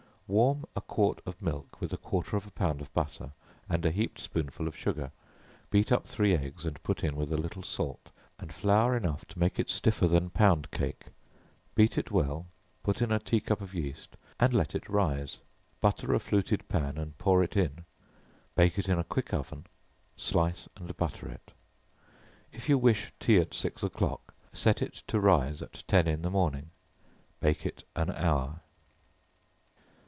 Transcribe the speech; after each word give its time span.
Warm 0.33 0.63
a 0.77 0.79
quart 0.79 1.19
of 1.25 1.41
milk 1.41 1.81
with 1.81 1.91
a 1.91 1.97
quarter 1.97 2.37
of 2.37 2.47
a 2.47 2.51
pound 2.51 2.79
of 2.79 2.93
butter, 2.93 3.33
and 3.67 3.85
a 3.85 3.91
heaped 3.91 4.17
spoonful 4.17 4.65
of 4.65 4.77
sugar, 4.77 5.11
beat 5.69 5.91
up 5.91 6.05
three 6.07 6.33
eggs, 6.33 6.65
and 6.65 6.81
put 6.83 7.03
in, 7.03 7.17
with 7.17 7.33
a 7.33 7.37
little 7.37 7.61
salt, 7.61 8.11
and 8.39 8.53
flour 8.53 8.95
enough 8.95 9.25
to 9.25 9.37
make 9.39 9.59
it 9.59 9.69
stiffer 9.69 10.07
than 10.07 10.29
pound 10.29 10.71
cake, 10.71 11.07
beat 11.75 11.97
it 11.97 12.11
well, 12.11 12.45
put 12.81 13.01
in 13.01 13.11
a 13.11 13.19
tea 13.19 13.41
cup 13.41 13.59
of 13.59 13.73
yeast, 13.75 14.15
and 14.39 14.53
let 14.53 14.73
it 14.73 14.87
rise, 14.87 15.39
butter 15.81 16.13
a 16.13 16.19
fluted 16.21 16.65
pan 16.69 16.97
and 16.97 17.17
pour 17.17 17.43
it 17.43 17.57
in, 17.57 17.83
bake 18.55 18.79
it 18.79 18.87
in 18.87 18.97
a 18.97 19.03
quick 19.03 19.33
oven, 19.33 19.67
slice 20.15 20.69
and 20.77 20.95
butter 20.95 21.27
it. 21.27 21.51
If 22.53 22.69
you 22.69 22.77
wish 22.77 23.11
tea 23.19 23.35
at 23.39 23.53
six 23.53 23.83
o'clock, 23.83 24.33
set 24.53 24.81
it 24.81 24.93
to 25.07 25.19
rise 25.19 25.61
at 25.61 25.83
ten 25.89 26.07
in 26.07 26.21
the 26.21 26.29
morning. 26.31 26.69
Bake 27.41 27.65
it 27.65 27.83
an 27.97 28.09
hour. 28.11 28.61